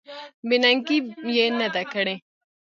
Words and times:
بې 0.47 0.57
ننګي 0.63 0.97
یې 1.35 1.45
نه 1.59 1.67
ده 1.73 1.83
کړې. 1.91 2.15